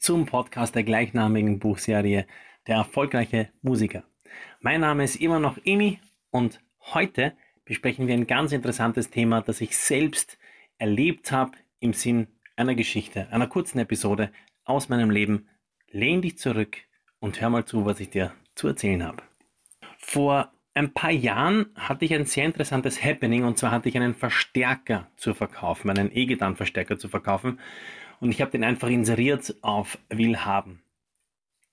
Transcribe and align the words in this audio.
zum 0.00 0.24
Podcast 0.24 0.74
der 0.74 0.82
gleichnamigen 0.82 1.58
Buchserie 1.58 2.26
Der 2.66 2.76
erfolgreiche 2.76 3.50
Musiker. 3.60 4.02
Mein 4.60 4.80
Name 4.80 5.04
ist 5.04 5.16
immer 5.16 5.38
noch 5.38 5.58
Emi 5.64 6.00
und 6.30 6.60
heute 6.80 7.34
besprechen 7.66 8.06
wir 8.06 8.14
ein 8.14 8.26
ganz 8.26 8.52
interessantes 8.52 9.10
Thema, 9.10 9.42
das 9.42 9.60
ich 9.60 9.76
selbst 9.76 10.38
erlebt 10.78 11.32
habe 11.32 11.52
im 11.80 11.92
Sinn 11.92 12.28
einer 12.56 12.74
Geschichte, 12.74 13.28
einer 13.30 13.46
kurzen 13.46 13.78
Episode 13.78 14.32
aus 14.64 14.88
meinem 14.88 15.10
Leben. 15.10 15.48
Lehn 15.90 16.22
dich 16.22 16.38
zurück 16.38 16.78
und 17.18 17.38
hör 17.42 17.50
mal 17.50 17.66
zu, 17.66 17.84
was 17.84 18.00
ich 18.00 18.08
dir 18.08 18.32
zu 18.54 18.68
erzählen 18.68 19.04
habe. 19.04 19.22
Vor 19.98 20.50
ein 20.72 20.94
paar 20.94 21.10
Jahren 21.10 21.66
hatte 21.74 22.06
ich 22.06 22.14
ein 22.14 22.24
sehr 22.24 22.46
interessantes 22.46 23.04
Happening 23.04 23.44
und 23.44 23.58
zwar 23.58 23.70
hatte 23.70 23.90
ich 23.90 23.96
einen 23.96 24.14
Verstärker 24.14 25.08
zu 25.16 25.34
verkaufen, 25.34 25.90
einen 25.90 26.10
E-Gitarren-Verstärker 26.10 26.98
zu 26.98 27.08
verkaufen 27.08 27.58
und 28.20 28.30
ich 28.30 28.40
habe 28.40 28.50
den 28.50 28.64
einfach 28.64 28.88
inseriert 28.88 29.56
auf 29.62 29.98
Willhaben. 30.08 30.82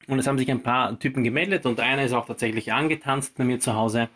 Und 0.08 0.20
es 0.20 0.28
haben 0.28 0.38
sich 0.38 0.50
ein 0.50 0.64
paar 0.64 0.98
Typen 1.00 1.24
gemeldet 1.24 1.66
und 1.66 1.80
einer 1.80 2.04
ist 2.04 2.14
auch 2.14 2.26
tatsächlich 2.26 2.72
angetanzt 2.72 3.38
bei 3.38 3.44
mir 3.44 3.60
zu 3.60 3.76
Hause. 3.76 4.10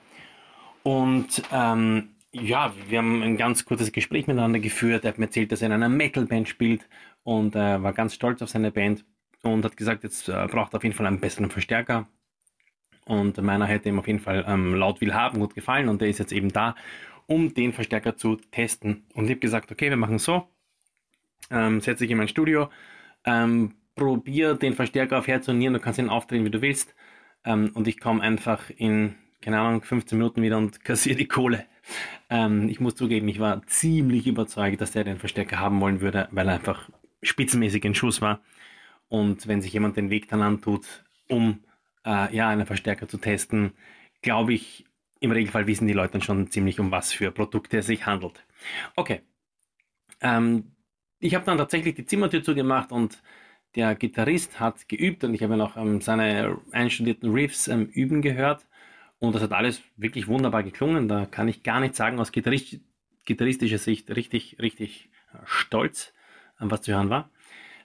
Und 0.83 1.43
ähm, 1.51 2.15
ja, 2.31 2.73
wir 2.87 2.99
haben 2.99 3.21
ein 3.21 3.37
ganz 3.37 3.65
kurzes 3.65 3.91
Gespräch 3.91 4.25
miteinander 4.27 4.59
geführt. 4.59 5.03
Er 5.03 5.09
hat 5.09 5.19
mir 5.19 5.25
erzählt, 5.25 5.51
dass 5.51 5.61
er 5.61 5.67
in 5.67 5.73
einer 5.73 5.89
Metal-Band 5.89 6.47
spielt 6.47 6.87
und 7.23 7.55
äh, 7.55 7.83
war 7.83 7.93
ganz 7.93 8.13
stolz 8.13 8.41
auf 8.41 8.49
seine 8.49 8.71
Band 8.71 9.05
und 9.43 9.65
hat 9.65 9.75
gesagt, 9.75 10.03
jetzt 10.03 10.29
äh, 10.29 10.47
braucht 10.49 10.73
er 10.73 10.77
auf 10.77 10.83
jeden 10.83 10.95
Fall 10.95 11.07
einen 11.07 11.19
besseren 11.19 11.51
Verstärker. 11.51 12.07
Und 13.05 13.41
meiner 13.41 13.65
hätte 13.65 13.89
ihm 13.89 13.99
auf 13.99 14.07
jeden 14.07 14.19
Fall 14.19 14.45
ähm, 14.47 14.75
laut 14.75 15.01
Willhaben 15.01 15.39
gut 15.39 15.55
gefallen 15.55 15.89
und 15.89 15.99
der 16.01 16.07
ist 16.07 16.19
jetzt 16.19 16.31
eben 16.31 16.53
da, 16.53 16.75
um 17.27 17.53
den 17.53 17.73
Verstärker 17.73 18.15
zu 18.15 18.37
testen. 18.51 19.03
Und 19.13 19.25
ich 19.25 19.31
habe 19.31 19.39
gesagt, 19.39 19.71
okay, 19.71 19.89
wir 19.89 19.97
machen 19.97 20.19
so. 20.19 20.47
Ähm, 21.49 21.81
setze 21.81 22.03
dich 22.03 22.11
in 22.11 22.17
mein 22.17 22.27
Studio, 22.27 22.69
ähm, 23.25 23.75
probier 23.95 24.55
den 24.55 24.73
Verstärker 24.73 25.19
auf 25.19 25.27
Herz 25.27 25.47
und 25.47 25.57
Nieren, 25.57 25.73
du 25.73 25.79
kannst 25.79 25.99
ihn 25.99 26.09
aufdrehen, 26.09 26.45
wie 26.45 26.49
du 26.49 26.61
willst. 26.61 26.95
Ähm, 27.43 27.71
und 27.73 27.87
ich 27.87 27.99
komme 27.99 28.21
einfach 28.21 28.69
in, 28.69 29.15
keine 29.41 29.59
Ahnung, 29.59 29.81
15 29.81 30.17
Minuten 30.17 30.41
wieder 30.41 30.57
und 30.57 30.83
kassiere 30.83 31.17
die 31.17 31.27
Kohle. 31.27 31.65
Ähm, 32.29 32.69
ich 32.69 32.79
muss 32.79 32.95
zugeben, 32.95 33.27
ich 33.27 33.39
war 33.39 33.65
ziemlich 33.67 34.27
überzeugt, 34.27 34.81
dass 34.81 34.91
der 34.91 35.03
den 35.03 35.17
Verstärker 35.17 35.59
haben 35.59 35.81
wollen 35.81 36.01
würde, 36.01 36.27
weil 36.31 36.47
er 36.47 36.55
einfach 36.55 36.89
spitzenmäßig 37.23 37.83
in 37.85 37.95
Schuss 37.95 38.21
war. 38.21 38.41
Und 39.09 39.47
wenn 39.47 39.61
sich 39.61 39.73
jemand 39.73 39.97
den 39.97 40.09
Weg 40.09 40.29
dann 40.29 40.41
antut, 40.41 40.85
um 41.27 41.63
äh, 42.05 42.33
ja, 42.35 42.49
einen 42.49 42.65
Verstärker 42.65 43.07
zu 43.07 43.17
testen, 43.17 43.73
glaube 44.21 44.53
ich, 44.53 44.85
im 45.19 45.31
Regelfall 45.31 45.67
wissen 45.67 45.87
die 45.87 45.93
Leute 45.93 46.13
dann 46.13 46.21
schon 46.21 46.49
ziemlich, 46.49 46.79
um 46.79 46.91
was 46.91 47.13
für 47.13 47.31
Produkte 47.31 47.77
es 47.77 47.87
sich 47.87 48.05
handelt. 48.05 48.45
Okay. 48.95 49.21
Ähm, 50.21 50.71
ich 51.21 51.35
habe 51.35 51.45
dann 51.45 51.57
tatsächlich 51.57 51.95
die 51.95 52.05
Zimmertür 52.05 52.43
zugemacht 52.43 52.91
und 52.91 53.21
der 53.75 53.95
Gitarrist 53.95 54.59
hat 54.59 54.89
geübt 54.89 55.23
und 55.23 55.33
ich 55.33 55.43
habe 55.43 55.55
noch 55.55 55.77
ähm, 55.77 56.01
seine 56.01 56.57
einstudierten 56.71 57.31
Riffs 57.31 57.67
ähm, 57.67 57.85
üben 57.85 58.21
gehört 58.21 58.67
und 59.19 59.33
das 59.33 59.41
hat 59.41 59.53
alles 59.53 59.81
wirklich 59.95 60.27
wunderbar 60.27 60.63
geklungen. 60.63 61.07
Da 61.07 61.25
kann 61.25 61.47
ich 61.47 61.63
gar 61.63 61.79
nicht 61.79 61.95
sagen, 61.95 62.19
aus 62.19 62.31
Gitarrist 62.31 62.79
gitarristischer 63.25 63.77
Sicht 63.77 64.09
richtig, 64.15 64.57
richtig 64.59 65.09
äh, 65.33 65.37
stolz, 65.45 66.13
was 66.59 66.81
zu 66.81 66.93
hören 66.93 67.09
war. 67.09 67.29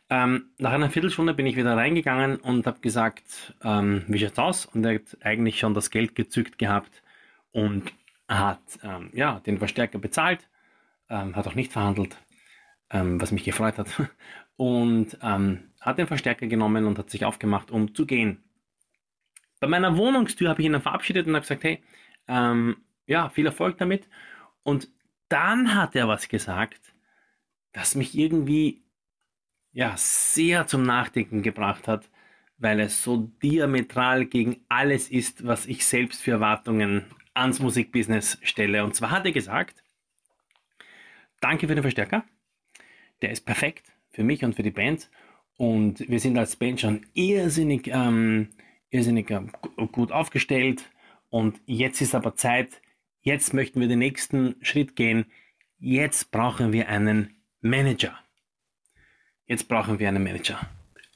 Ähm, 0.08 0.50
nach 0.58 0.72
einer 0.72 0.90
Viertelstunde 0.90 1.34
bin 1.34 1.46
ich 1.46 1.56
wieder 1.56 1.76
reingegangen 1.76 2.36
und 2.36 2.66
habe 2.66 2.80
gesagt, 2.80 3.54
ähm, 3.62 4.04
wie 4.06 4.18
schaut's 4.18 4.38
aus? 4.38 4.66
Und 4.66 4.84
er 4.84 4.96
hat 4.96 5.16
eigentlich 5.22 5.58
schon 5.58 5.74
das 5.74 5.90
Geld 5.90 6.14
gezückt 6.14 6.58
gehabt 6.58 7.02
und 7.52 7.92
hat 8.28 8.60
ähm, 8.82 9.10
ja, 9.12 9.40
den 9.40 9.58
Verstärker 9.58 9.98
bezahlt, 9.98 10.48
ähm, 11.10 11.34
hat 11.34 11.46
auch 11.46 11.54
nicht 11.54 11.72
verhandelt, 11.72 12.16
ähm, 12.90 13.20
was 13.20 13.32
mich 13.32 13.44
gefreut 13.44 13.78
hat. 13.78 13.88
Und 14.56 15.18
ähm, 15.22 15.70
hat 15.80 15.98
den 15.98 16.06
Verstärker 16.06 16.46
genommen 16.46 16.86
und 16.86 16.98
hat 16.98 17.10
sich 17.10 17.26
aufgemacht, 17.26 17.70
um 17.70 17.94
zu 17.94 18.06
gehen. 18.06 18.42
Bei 19.60 19.68
meiner 19.68 19.98
Wohnungstür 19.98 20.48
habe 20.48 20.62
ich 20.62 20.66
ihn 20.66 20.72
dann 20.72 20.80
verabschiedet 20.82 21.26
und 21.26 21.34
habe 21.34 21.42
gesagt, 21.42 21.62
hey, 21.62 21.82
ja, 23.06 23.28
viel 23.28 23.46
Erfolg 23.46 23.76
damit. 23.78 24.08
Und 24.62 24.88
dann 25.28 25.74
hat 25.74 25.94
er 25.94 26.08
was 26.08 26.28
gesagt, 26.28 26.94
das 27.72 27.94
mich 27.94 28.16
irgendwie 28.16 28.82
ja, 29.72 29.94
sehr 29.96 30.66
zum 30.66 30.84
Nachdenken 30.84 31.42
gebracht 31.42 31.86
hat, 31.86 32.10
weil 32.56 32.80
es 32.80 33.02
so 33.02 33.30
diametral 33.42 34.24
gegen 34.24 34.64
alles 34.68 35.10
ist, 35.10 35.46
was 35.46 35.66
ich 35.66 35.84
selbst 35.84 36.22
für 36.22 36.30
Erwartungen 36.30 37.04
ans 37.34 37.60
Musikbusiness 37.60 38.38
stelle. 38.42 38.82
Und 38.82 38.94
zwar 38.94 39.10
hat 39.10 39.26
er 39.26 39.32
gesagt, 39.32 39.84
danke 41.40 41.68
für 41.68 41.74
den 41.74 41.82
Verstärker, 41.82 42.24
der 43.22 43.30
ist 43.30 43.44
perfekt 43.44 43.92
für 44.10 44.24
mich 44.24 44.44
und 44.44 44.54
für 44.54 44.62
die 44.62 44.70
Band. 44.70 45.10
Und 45.56 46.08
wir 46.08 46.20
sind 46.20 46.36
als 46.38 46.56
Band 46.56 46.80
schon 46.80 47.06
irrsinnig, 47.14 47.88
ähm, 47.88 48.48
irrsinnig 48.90 49.30
äh, 49.30 49.42
gut 49.92 50.12
aufgestellt. 50.12 50.90
Und 51.30 51.60
jetzt 51.66 52.00
ist 52.00 52.14
aber 52.14 52.36
Zeit, 52.36 52.80
jetzt 53.22 53.54
möchten 53.54 53.80
wir 53.80 53.88
den 53.88 53.98
nächsten 53.98 54.56
Schritt 54.62 54.96
gehen. 54.96 55.26
Jetzt 55.78 56.30
brauchen 56.30 56.72
wir 56.72 56.88
einen 56.88 57.36
Manager. 57.60 58.18
Jetzt 59.46 59.68
brauchen 59.68 59.98
wir 59.98 60.08
einen 60.08 60.22
Manager. 60.22 60.60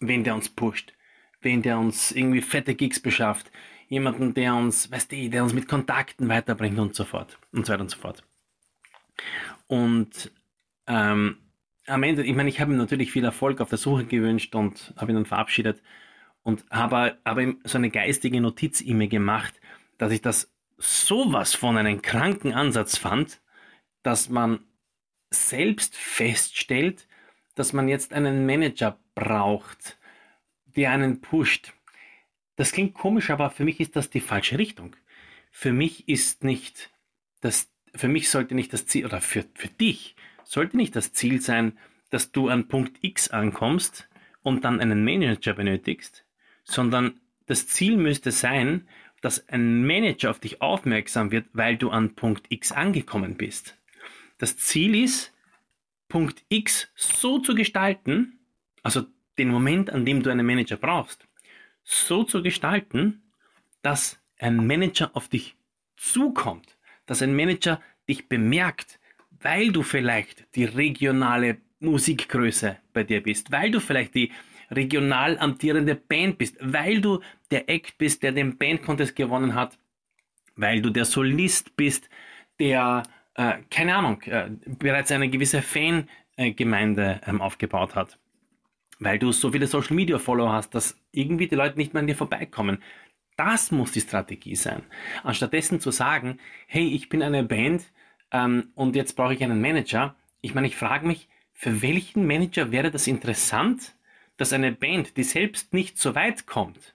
Wen 0.01 0.25
der 0.25 0.35
uns 0.35 0.49
pusht. 0.49 0.95
Wen 1.41 1.63
der 1.63 1.79
uns 1.79 2.13
irgendwie 2.13 2.43
fette 2.43 2.75
Gigs 2.75 3.01
beschafft. 3.01 3.51
Jemanden, 3.89 4.35
der 4.35 4.55
uns, 4.55 4.91
weißt 4.91 5.13
du, 5.13 5.31
der 5.31 5.43
uns 5.43 5.53
mit 5.53 5.69
Kontakten 5.69 6.29
weiterbringt 6.29 6.79
und 6.79 6.95
so 6.95 7.05
fort. 7.05 7.39
Und 7.53 7.67
so 7.67 7.73
weiter 7.73 7.83
und 7.83 7.91
so 7.91 7.99
fort. 7.99 8.23
Und 9.67 10.33
ähm, 10.87 11.39
am 11.91 12.03
Ende, 12.03 12.25
ich 12.25 12.35
meine, 12.35 12.49
ich 12.49 12.61
habe 12.61 12.73
ihm 12.73 12.79
natürlich 12.79 13.13
viel 13.13 13.25
Erfolg 13.25 13.61
auf 13.61 13.69
der 13.69 13.79
Suche 13.79 14.05
gewünscht 14.05 14.55
und 14.55 14.95
habe 14.97 15.13
ihn 15.13 15.17
dann 15.17 15.27
verabschiedet 15.27 15.83
und 16.43 16.65
habe 16.71 17.19
aber 17.25 17.55
so 17.65 17.79
eine 17.79 17.91
geistige 17.91 18.41
Notiz 18.41 18.81
ihm 18.81 19.07
gemacht, 19.09 19.61
dass 19.99 20.13
ich 20.13 20.23
das 20.23 20.53
sowas 20.79 21.55
von 21.55 21.77
einem 21.77 22.01
kranken 22.01 22.55
Ansatz 22.55 22.97
fand, 22.97 23.41
dass 24.03 24.29
man 24.29 24.61
selbst 25.31 25.97
feststellt, 25.97 27.07
dass 27.55 27.73
man 27.73 27.89
jetzt 27.89 28.13
einen 28.13 28.47
Manager 28.47 28.99
braucht, 29.15 29.99
der 30.65 30.93
einen 30.93 31.21
pusht. 31.21 31.73
Das 32.57 32.73
klingt 32.73 32.95
komisch, 32.95 33.31
aber 33.31 33.51
für 33.51 33.65
mich 33.65 33.81
ist 33.81 33.97
das 33.97 34.11
die 34.11 34.21
falsche 34.21 34.59
Richtung. 34.59 34.97
Für 35.51 35.73
mich 35.73 36.09
ist 36.09 36.45
nicht 36.45 36.91
das, 37.41 37.71
für 37.95 38.09
mich 38.09 38.31
sollte 38.31 38.55
nicht 38.55 38.73
das 38.73 38.87
Ziel, 38.87 39.05
oder 39.05 39.21
für, 39.21 39.45
für 39.55 39.69
dich 39.69 40.17
sollte 40.51 40.77
nicht 40.77 40.97
das 40.97 41.13
Ziel 41.13 41.41
sein, 41.41 41.79
dass 42.11 42.33
du 42.33 42.49
an 42.49 42.67
Punkt 42.67 42.99
X 43.03 43.29
ankommst 43.29 44.09
und 44.43 44.65
dann 44.65 44.81
einen 44.81 45.05
Manager 45.05 45.53
benötigst, 45.53 46.25
sondern 46.65 47.21
das 47.47 47.69
Ziel 47.69 47.97
müsste 47.97 48.33
sein, 48.33 48.89
dass 49.21 49.49
ein 49.49 49.87
Manager 49.87 50.31
auf 50.31 50.41
dich 50.41 50.61
aufmerksam 50.61 51.31
wird, 51.31 51.47
weil 51.53 51.77
du 51.77 51.91
an 51.91 52.17
Punkt 52.17 52.47
X 52.49 52.73
angekommen 52.73 53.37
bist. 53.37 53.77
Das 54.39 54.57
Ziel 54.57 54.97
ist, 54.97 55.33
Punkt 56.09 56.43
X 56.49 56.91
so 56.97 57.39
zu 57.39 57.55
gestalten, 57.55 58.41
also 58.83 59.07
den 59.39 59.51
Moment, 59.51 59.91
an 59.91 60.05
dem 60.05 60.21
du 60.21 60.31
einen 60.31 60.47
Manager 60.47 60.77
brauchst, 60.77 61.29
so 61.85 62.25
zu 62.25 62.43
gestalten, 62.43 63.23
dass 63.83 64.19
ein 64.37 64.67
Manager 64.67 65.13
auf 65.15 65.29
dich 65.29 65.55
zukommt, 65.97 66.77
dass 67.07 67.23
ein 67.23 67.37
Manager 67.37 67.81
dich 68.09 68.29
bemerkt, 68.29 69.00
weil 69.43 69.73
du 69.73 69.83
vielleicht 69.83 70.55
die 70.55 70.65
regionale 70.65 71.59
Musikgröße 71.81 72.77
bei 72.93 73.05
dir 73.05 73.23
bist, 73.23 73.51
weil 73.51 73.71
du 73.71 73.81
vielleicht 73.81 74.15
die 74.15 74.33
regional 74.71 75.39
amtierende 75.39 75.95
Band 75.95 76.39
bist, 76.39 76.57
weil 76.61 77.01
du 77.01 77.21
der 77.51 77.69
Act 77.69 77.99
bist, 77.99 78.23
der 78.23 78.33
den 78.33 78.57
Bandcontest 78.59 79.17
gewonnen 79.17 79.55
hat, 79.55 79.79
weil 80.57 80.83
du 80.83 80.91
der 80.91 81.05
Solist 81.05 81.77
bist, 81.77 82.09
der 82.59 83.03
äh, 83.35 83.59
keine 83.71 83.97
Ahnung, 83.97 84.23
äh, 84.23 84.51
bereits 84.67 85.11
eine 85.13 85.29
gewisse 85.29 85.63
Fangemeinde 85.63 87.21
ähm, 87.27 87.41
aufgebaut 87.41 87.95
hat. 87.95 88.19
Weil 88.99 89.19
du 89.19 89.33
so 89.33 89.51
viele 89.51 89.67
Social 89.67 89.97
Media 89.97 90.19
Follower 90.19 90.53
hast, 90.53 90.75
dass 90.75 90.99
irgendwie 91.11 91.49
die 91.49 91.55
Leute 91.55 91.79
nicht 91.79 91.95
mehr 91.95 92.03
an 92.03 92.07
dir 92.07 92.17
vorbeikommen. 92.17 92.83
Das 93.37 93.71
muss 93.71 93.93
die 93.93 94.03
Strategie 94.03 94.57
sein. 94.57 94.83
Anstattdessen 95.23 95.81
zu 95.81 95.91
sagen, 95.91 96.39
hey, 96.67 96.87
ich 96.87 97.09
bin 97.09 97.23
eine 97.23 97.43
Band 97.43 97.85
ähm, 98.33 98.71
und 98.75 98.97
jetzt 98.97 99.17
brauche 99.17 99.35
ich 99.35 99.43
einen 99.43 99.61
Manager. 99.61 100.15
Ich 100.41 100.55
meine, 100.55 100.67
ich 100.67 100.77
frage 100.77 101.07
mich, 101.07 101.29
für 101.53 101.83
welchen 101.83 102.27
Manager 102.27 102.73
wäre 102.73 102.91
das 102.91 103.07
interessant, 103.07 103.95
dass 104.37 104.53
eine 104.53 104.73
Band, 104.73 105.17
die 105.17 105.25
selbst 105.25 105.75
nicht 105.75 105.99
so 105.99 106.15
weit 106.15 106.47
kommt, 106.47 106.95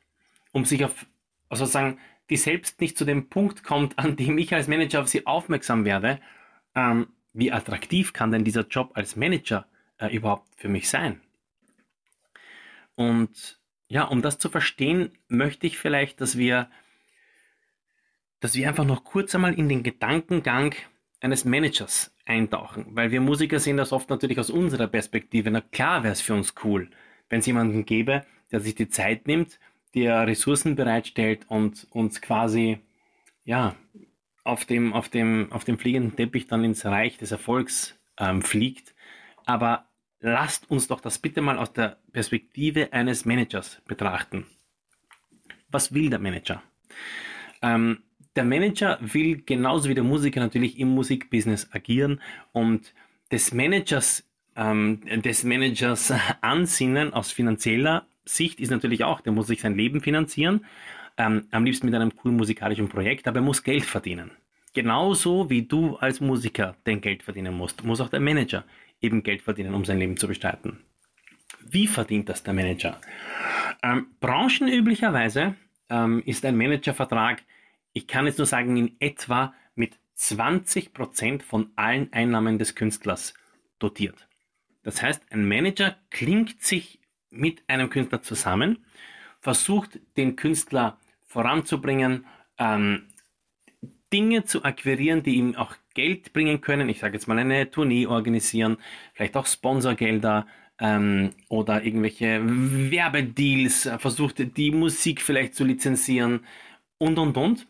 um 0.52 0.66
sich 0.66 0.84
auf, 0.84 1.06
also 1.50 1.66
sagen, 1.66 2.00
die 2.30 2.38
selbst 2.38 2.82
nicht 2.82 2.98
zu 2.98 3.06
dem 3.06 3.30
Punkt 3.30 3.64
kommt, 3.64 4.00
an 4.00 4.16
dem 4.16 4.38
ich 4.38 4.54
als 4.54 4.68
Manager 4.68 5.02
auf 5.02 5.08
sie 5.08 5.28
aufmerksam 5.28 5.86
werde, 5.86 6.20
ähm, 6.74 7.08
wie 7.34 7.52
attraktiv 7.52 8.14
kann 8.14 8.32
denn 8.32 8.44
dieser 8.44 8.66
Job 8.66 8.92
als 8.96 9.16
Manager 9.16 9.68
äh, 10.00 10.16
überhaupt 10.16 10.48
für 10.56 10.70
mich 10.70 10.90
sein? 10.90 11.22
Und 12.96 13.60
ja, 13.88 14.06
um 14.06 14.22
das 14.22 14.40
zu 14.40 14.50
verstehen, 14.50 15.12
möchte 15.28 15.68
ich 15.68 15.78
vielleicht, 15.78 16.22
dass 16.22 16.38
wir, 16.38 16.70
dass 18.40 18.56
wir 18.56 18.68
einfach 18.68 18.86
noch 18.86 19.04
kurz 19.04 19.36
einmal 19.36 19.54
in 19.54 19.70
den 19.70 19.84
Gedankengang 19.84 20.74
eines 21.22 21.46
Managers 21.46 22.14
eintauchen, 22.26 22.88
weil 22.90 23.12
wir 23.12 23.22
Musiker 23.22 23.60
sehen 23.60 23.78
das 23.78 23.92
oft 23.92 24.10
natürlich 24.10 24.40
aus 24.40 24.50
unserer 24.50 24.88
Perspektive. 24.88 25.52
Na 25.52 25.62
klar 25.62 26.04
wäre 26.04 26.14
es 26.14 26.22
für 26.22 26.34
uns 26.34 26.54
cool, 26.64 26.90
wenn 27.30 27.40
es 27.40 27.46
jemanden 27.46 27.86
gäbe, 27.86 28.26
der 28.52 28.60
sich 28.60 28.76
die 28.76 28.90
Zeit 28.90 29.28
nimmt, 29.28 29.60
der 29.94 30.28
Ressourcen 30.28 30.76
bereitstellt 30.76 31.46
und 31.48 31.88
uns 31.90 32.22
quasi 32.22 32.80
ja 33.44 33.76
auf 34.44 34.66
dem, 34.66 34.94
auf 34.94 35.10
dem, 35.10 35.52
auf 35.52 35.64
dem 35.64 35.78
fliegenden 35.78 36.16
Teppich 36.16 36.48
dann 36.48 36.64
ins 36.64 36.86
Reich 36.86 37.18
des 37.18 37.32
Erfolgs 37.32 37.98
ähm, 38.20 38.42
fliegt. 38.42 38.94
Aber 39.46 39.88
lasst 40.20 40.70
uns 40.70 40.88
doch 40.88 41.02
das 41.02 41.20
bitte 41.20 41.42
mal 41.42 41.58
aus 41.58 41.74
der 41.74 41.98
Perspektive 42.12 42.94
eines 42.94 43.26
Managers 43.26 43.82
betrachten. 43.86 44.46
Was 45.70 45.94
will 45.94 46.10
der 46.10 46.20
Manager? 46.20 46.62
Ähm, 47.62 48.04
der 48.36 48.44
Manager 48.44 48.98
will 49.02 49.42
genauso 49.46 49.90
wie 49.90 49.96
der 49.96 50.04
Musiker 50.04 50.40
natürlich 50.40 50.80
im 50.80 50.90
Musikbusiness 50.90 51.70
agieren 51.72 52.22
und 52.52 52.94
des 53.32 53.54
Managers, 53.54 54.28
ähm, 54.56 55.02
des 55.24 55.44
Managers 55.44 56.14
Ansinnen 56.42 57.14
aus 57.14 57.32
finanzieller 57.32 58.06
Sicht 58.26 58.60
ist 58.60 58.72
natürlich 58.72 59.04
auch, 59.04 59.22
der 59.22 59.34
muss 59.34 59.48
sich 59.48 59.62
sein 59.62 59.76
Leben 59.76 60.02
finanzieren, 60.02 60.66
ähm, 61.18 61.48
am 61.52 61.64
liebsten 61.64 61.86
mit 61.86 61.96
einem 61.96 62.16
coolen 62.16 62.36
musikalischen 62.36 62.90
Projekt, 62.90 63.28
aber 63.28 63.40
er 63.40 63.44
muss 63.44 63.64
Geld 63.64 63.86
verdienen. 63.86 64.32
Genauso 64.74 65.50
wie 65.50 65.62
du 65.62 65.96
als 65.96 66.20
Musiker 66.20 66.76
dein 66.84 67.00
Geld 67.00 67.24
verdienen 67.24 67.56
musst, 67.56 67.84
muss 67.86 68.02
auch 68.02 68.10
der 68.10 68.20
Manager 68.20 68.66
eben 69.02 69.24
Geld 69.24 69.42
verdienen, 69.42 69.74
um 69.74 69.86
sein 69.86 70.00
Leben 70.00 70.18
zu 70.18 70.28
bestreiten. 70.28 70.80
Wie 71.62 71.88
verdient 71.88 72.28
das 72.28 72.44
der 72.44 72.54
Manager? 72.54 73.00
Ähm, 73.82 74.08
branchenüblicherweise 74.20 75.56
ähm, 75.90 76.22
ist 76.26 76.44
ein 76.46 76.58
Managervertrag, 76.58 77.44
ich 77.96 78.08
kann 78.08 78.28
jetzt 78.28 78.38
nur 78.38 78.46
sagen, 78.46 78.76
in 78.76 78.98
etwa 79.00 79.54
mit 79.74 79.98
20% 80.18 81.42
von 81.42 81.72
allen 81.78 82.12
Einnahmen 82.12 82.60
des 82.60 82.76
Künstlers 82.76 83.34
dotiert. 83.80 84.28
Das 84.84 85.02
heißt, 85.02 85.24
ein 85.32 85.48
Manager 85.48 85.96
klingt 86.12 86.62
sich 86.62 87.00
mit 87.30 87.64
einem 87.68 87.90
Künstler 87.90 88.22
zusammen, 88.22 88.86
versucht 89.40 90.00
den 90.18 90.36
Künstler 90.36 91.00
voranzubringen, 91.24 92.26
ähm, 92.58 93.08
Dinge 94.12 94.44
zu 94.44 94.64
akquirieren, 94.64 95.24
die 95.24 95.36
ihm 95.36 95.56
auch 95.56 95.76
Geld 95.94 96.34
bringen 96.34 96.60
können. 96.60 96.90
Ich 96.90 97.00
sage 97.00 97.14
jetzt 97.14 97.28
mal 97.28 97.40
eine 97.40 97.72
Tournee 97.72 98.08
organisieren, 98.08 98.78
vielleicht 99.14 99.38
auch 99.38 99.46
Sponsorgelder 99.46 100.48
ähm, 100.80 101.32
oder 101.48 101.84
irgendwelche 101.84 102.42
Werbedeals, 102.44 103.86
äh, 103.86 104.00
versucht 104.00 104.58
die 104.58 104.72
Musik 104.72 105.22
vielleicht 105.22 105.56
zu 105.56 105.64
lizenzieren 105.64 106.42
und 106.98 107.18
und 107.18 107.38
und. 107.38 107.68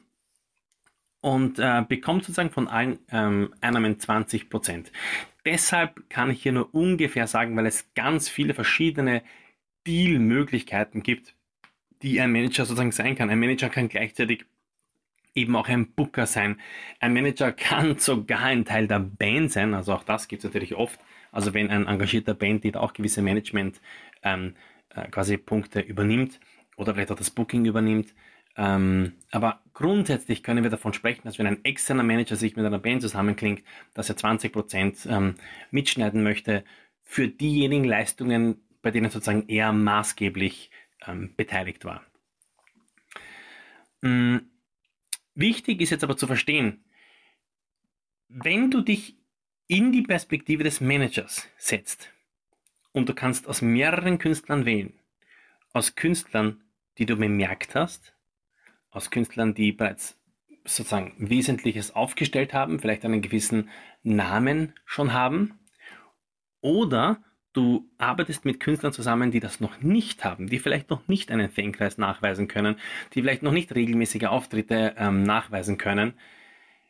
Und 1.25 1.57
äh, 1.57 1.83
bekommt 1.88 2.24
sozusagen 2.24 2.51
von 2.51 2.68
allen 2.68 3.00
ähm, 3.12 3.51
Einnahmen 3.60 4.00
20 4.00 4.48
Prozent. 4.48 4.92
Deshalb 5.44 6.07
kann 6.07 6.30
ich 6.30 6.44
hier 6.44 6.51
nur 6.51 6.72
ungefähr 6.75 7.25
sagen, 7.25 7.57
weil 7.57 7.66
es 7.66 7.92
ganz 7.95 8.30
viele 8.30 8.54
verschiedene 8.54 9.24
Deal-Möglichkeiten 9.88 11.01
gibt, 11.01 11.33
die 12.04 12.22
ein 12.22 12.31
Manager 12.31 12.66
sozusagen 12.66 12.92
sein 12.92 13.16
kann. 13.16 13.31
Ein 13.31 13.39
Manager 13.39 13.69
kann 13.69 13.89
gleichzeitig 13.89 14.45
eben 15.33 15.56
auch 15.56 15.68
ein 15.68 15.94
Booker 15.94 16.27
sein. 16.27 16.62
Ein 17.00 17.13
Manager 17.13 17.51
kann 17.51 17.98
sogar 17.98 18.42
ein 18.42 18.63
Teil 18.63 18.88
der 18.88 19.00
Band 19.00 19.51
sein, 19.51 19.74
also 19.74 19.94
auch 19.94 20.04
das 20.04 20.28
gibt 20.28 20.44
es 20.44 20.45
natürlich 20.45 20.75
oft. 20.75 21.00
Also 21.31 21.56
wenn 21.56 21.71
ein 21.71 21.88
engagierter 21.88 22.36
Bandleader 22.36 22.83
auch 22.83 22.94
gewisse 22.94 23.24
Management 23.24 23.81
ähm, 24.21 24.54
äh, 24.89 25.07
quasi 25.10 25.38
Punkte 25.38 25.80
übernimmt 25.80 26.39
oder 26.78 26.94
vielleicht 26.94 27.12
auch 27.12 27.18
das 27.18 27.31
Booking 27.31 27.66
übernimmt. 27.66 28.13
Ähm, 28.57 29.13
aber 29.31 29.62
grundsätzlich 29.74 30.44
können 30.44 30.63
wir 30.63 30.72
davon 30.72 30.94
sprechen, 30.94 31.22
dass 31.25 31.38
wenn 31.40 31.48
ein 31.48 31.66
externer 31.66 32.04
Manager 32.04 32.36
sich 32.36 32.56
mit 32.56 32.66
einer 32.66 32.80
Band 32.80 33.02
zusammenklingt, 33.02 33.63
dass 33.94 34.10
er 34.10 34.16
20% 34.16 35.10
ähm, 35.10 35.36
mitschneiden 35.72 36.24
möchte 36.24 36.63
für 37.04 37.28
diejenigen 37.28 37.84
Leistungen, 37.84 38.62
bei 38.81 38.92
denen 38.92 39.10
sozusagen 39.10 39.48
er 39.50 39.74
maßgeblich 39.74 40.72
ähm, 41.06 41.34
beteiligt 41.36 41.86
war. 41.86 42.04
Mhm 44.02 44.50
Wichtig 45.36 45.81
ist 45.81 45.90
jetzt 45.90 46.04
aber 46.06 46.16
zu 46.16 46.28
verstehen, 46.28 46.86
wenn 48.30 48.72
du 48.72 48.81
dich 48.81 49.18
in 49.68 49.92
die 49.92 50.02
Perspektive 50.02 50.63
des 50.63 50.80
Managers 50.80 51.48
setzt 51.57 52.13
und 52.94 53.10
du 53.10 53.13
kannst 53.13 53.46
aus 53.48 53.62
mehreren 53.62 54.18
Künstlern 54.18 54.66
wählen, 54.66 54.98
aus 55.74 55.96
Künstlern, 55.96 56.63
die 56.98 57.06
du 57.06 57.18
bemerkt 57.18 57.75
hast, 57.75 58.15
aus 58.95 59.12
Künstlern, 59.12 59.53
die 59.53 59.71
bereits 59.71 60.18
sozusagen 60.65 61.13
Wesentliches 61.18 61.95
aufgestellt 61.95 62.53
haben, 62.53 62.80
vielleicht 62.80 63.06
einen 63.06 63.21
gewissen 63.21 63.69
Namen 64.03 64.74
schon 64.86 65.13
haben, 65.13 65.59
oder 66.62 67.21
du 67.53 67.88
arbeitest 68.00 68.44
mit 68.44 68.59
Künstlern 68.59 68.92
zusammen, 68.92 69.31
die 69.31 69.39
das 69.39 69.59
noch 69.59 69.81
nicht 69.81 70.25
haben, 70.25 70.47
die 70.47 70.59
vielleicht 70.59 70.89
noch 70.89 71.07
nicht 71.07 71.31
einen 71.31 71.50
Fankreis 71.50 71.97
nachweisen 71.97 72.47
können, 72.47 72.75
die 73.13 73.21
vielleicht 73.21 73.44
noch 73.44 73.51
nicht 73.51 73.74
regelmäßige 73.74 74.25
Auftritte 74.25 74.95
ähm, 74.97 75.24
nachweisen 75.24 75.77
können. 75.77 76.13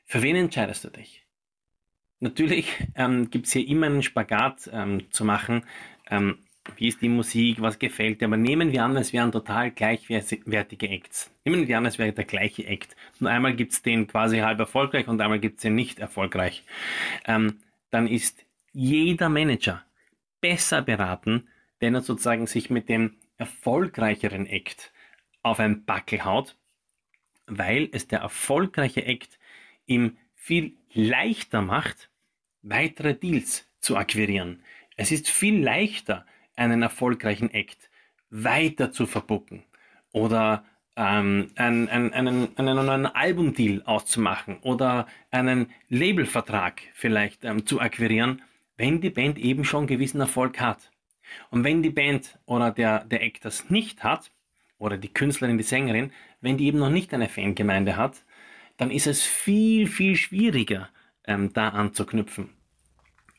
Für 0.06 0.22
wen 0.22 0.36
entscheidest 0.36 0.86
du 0.86 0.90
dich? 0.90 1.26
Natürlich 2.20 2.88
ähm, 2.96 3.30
gibt 3.30 3.48
es 3.48 3.52
hier 3.52 3.68
immer 3.68 3.88
einen 3.88 4.02
Spagat 4.02 4.70
ähm, 4.72 5.12
zu 5.12 5.26
machen. 5.26 5.66
Ähm, 6.10 6.40
wie 6.78 6.88
ist 6.88 7.02
die 7.02 7.10
Musik, 7.10 7.62
was 7.62 7.80
gefällt 7.80 8.22
dir? 8.22 8.26
Aber 8.26 8.38
nehmen 8.38 8.72
wir 8.72 8.84
an, 8.84 8.98
es 8.98 9.14
wären 9.14 9.32
total 9.32 9.72
gleichwertige 9.72 10.90
Acts. 10.90 11.32
Nehmen 11.44 11.68
wir 11.68 11.78
an, 11.78 11.86
es 11.86 11.98
wäre 11.98 12.12
der 12.12 12.26
gleiche 12.26 12.66
Act. 12.66 12.96
Nur 13.20 13.32
einmal 13.32 13.56
gibt 13.56 13.74
es 13.74 13.82
den 13.82 14.08
quasi 14.08 14.40
halb 14.40 14.60
erfolgreich 14.60 15.08
und 15.08 15.22
einmal 15.22 15.40
gibt 15.40 15.58
es 15.58 15.62
den 15.62 15.76
nicht 15.76 16.00
erfolgreich. 16.00 16.64
Ähm, 17.26 17.60
dann 17.92 18.08
ist 18.08 18.46
jeder 18.74 19.30
Manager 19.30 19.84
besser 20.42 20.82
beraten, 20.82 21.48
wenn 21.80 21.96
er 21.96 22.02
sozusagen 22.02 22.48
sich 22.48 22.70
mit 22.70 22.90
dem 22.90 23.16
erfolgreicheren 23.38 24.46
Act 24.48 24.92
auf 25.44 25.60
ein 25.60 25.86
Backel 25.86 26.26
haut, 26.26 26.56
weil 27.48 27.90
es 27.92 28.08
der 28.08 28.20
erfolgreiche 28.20 29.06
Act 29.06 29.38
ihm 29.86 30.18
viel 30.34 30.76
leichter 30.94 31.62
macht, 31.62 32.10
weitere 32.64 33.14
Deals 33.14 33.70
zu 33.80 33.98
akquirieren. 33.98 34.64
Es 34.98 35.12
ist 35.12 35.30
viel 35.30 35.62
leichter, 35.62 36.26
einen 36.56 36.82
erfolgreichen 36.82 37.52
Act 37.52 37.90
weiter 38.30 38.92
zu 38.92 39.06
verbucken 39.06 39.64
oder 40.12 40.66
ähm, 40.96 41.52
einen, 41.56 41.90
einen, 41.90 42.14
einen, 42.14 42.58
einen 42.58 43.06
Albumdeal 43.06 43.82
auszumachen 43.86 44.58
oder 44.62 45.08
einen 45.32 45.72
Labelvertrag 45.90 46.82
vielleicht 46.94 47.44
ähm, 47.44 47.66
zu 47.66 47.80
akquirieren, 47.82 48.42
wenn 48.78 49.02
die 49.02 49.10
Band 49.10 49.38
eben 49.38 49.66
schon 49.66 49.88
gewissen 49.88 50.22
Erfolg 50.22 50.60
hat. 50.60 50.92
Und 51.50 51.64
wenn 51.64 51.84
die 51.84 51.90
Band 51.90 52.40
oder 52.46 52.72
der, 52.72 53.04
der 53.06 53.24
Act 53.24 53.46
das 53.46 53.70
nicht 53.70 54.04
hat, 54.04 54.32
oder 54.78 54.98
die 54.98 55.14
Künstlerin, 55.14 55.58
die 55.58 55.64
Sängerin, 55.64 56.12
wenn 56.42 56.58
die 56.58 56.68
eben 56.68 56.80
noch 56.80 56.90
nicht 56.90 57.14
eine 57.14 57.30
Fangemeinde 57.30 57.98
hat, 57.98 58.26
dann 58.78 58.92
ist 58.92 59.08
es 59.08 59.24
viel, 59.24 59.88
viel 59.88 60.16
schwieriger, 60.16 60.90
ähm, 61.26 61.54
da 61.54 61.70
anzuknüpfen. 61.70 62.50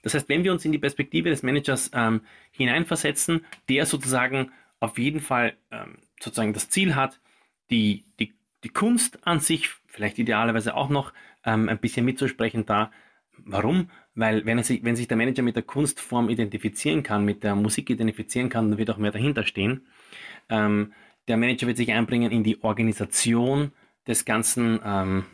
Das 0.07 0.15
heißt, 0.15 0.29
wenn 0.29 0.45
wir 0.45 0.53
uns 0.53 0.65
in 0.65 0.71
die 0.71 0.79
Perspektive 0.79 1.31
des 1.31 1.43
Managers 1.43 1.91
ähm, 1.93 2.21
hineinversetzen, 2.53 3.45
der 3.69 3.87
sozusagen 3.87 4.53
auf 4.79 4.99
jeden 4.99 5.19
Fall 5.19 5.57
ähm, 5.73 5.99
sozusagen 6.21 6.53
das 6.53 6.69
Ziel 6.69 6.95
hat, 6.95 7.19
die, 7.71 8.05
die, 8.21 8.33
die 8.63 8.69
Kunst 8.69 9.27
an 9.27 9.41
sich, 9.41 9.69
vielleicht 9.89 10.21
idealerweise 10.21 10.77
auch 10.77 10.91
noch 10.91 11.13
ähm, 11.45 11.69
ein 11.69 11.79
bisschen 11.79 12.05
mitzusprechen 12.05 12.65
da. 12.67 12.93
Warum? 13.39 13.91
Weil 14.15 14.47
wenn, 14.47 14.63
sich, 14.63 14.85
wenn 14.85 14.95
sich 14.95 15.09
der 15.09 15.17
Manager 15.17 15.43
mit 15.43 15.57
der 15.57 15.65
Kunstform 15.65 16.29
identifizieren 16.29 17.03
kann, 17.03 17.25
mit 17.25 17.43
der 17.43 17.57
Musik 17.57 17.91
identifizieren 17.91 18.49
kann, 18.49 18.71
dann 18.71 18.79
wird 18.79 18.91
auch 18.91 18.99
mehr 18.99 19.11
dahinter 19.11 19.43
stehen. 19.43 19.89
Ähm, 20.49 20.93
der 21.27 21.37
Manager 21.37 21.67
wird 21.67 21.79
sich 21.79 21.91
einbringen 21.91 22.31
in 22.31 22.45
die 22.45 22.63
Organisation 22.63 23.73
des 24.07 24.25
ganzen, 24.25 24.79
ähm, 24.85 25.25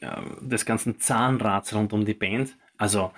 äh, 0.00 0.08
des 0.40 0.64
ganzen 0.64 0.98
Zahnrads 0.98 1.74
rund 1.74 1.92
um 1.92 2.06
die 2.06 2.14
Band. 2.14 2.56
Also 2.78 3.12